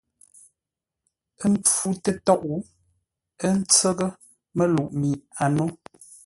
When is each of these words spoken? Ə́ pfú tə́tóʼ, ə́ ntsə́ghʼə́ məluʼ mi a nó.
Ə́ 1.45 1.51
pfú 1.65 1.89
tə́tóʼ, 2.03 2.43
ə́ 3.45 3.51
ntsə́ghʼə́ 3.59 4.09
məluʼ 4.57 4.89
mi 4.99 5.09
a 5.43 5.45
nó. 5.55 5.65